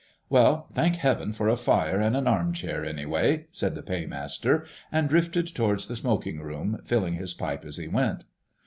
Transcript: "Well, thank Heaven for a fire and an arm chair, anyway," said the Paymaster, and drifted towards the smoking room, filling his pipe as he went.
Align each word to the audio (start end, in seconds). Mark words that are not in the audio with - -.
"Well, 0.31 0.67
thank 0.73 0.95
Heaven 0.95 1.31
for 1.31 1.47
a 1.47 1.55
fire 1.55 1.99
and 2.01 2.17
an 2.17 2.25
arm 2.25 2.53
chair, 2.53 2.83
anyway," 2.83 3.45
said 3.51 3.75
the 3.75 3.83
Paymaster, 3.83 4.65
and 4.91 5.07
drifted 5.07 5.53
towards 5.53 5.85
the 5.87 5.95
smoking 5.95 6.39
room, 6.39 6.79
filling 6.83 7.13
his 7.13 7.35
pipe 7.35 7.63
as 7.63 7.77
he 7.77 7.87
went. 7.87 8.23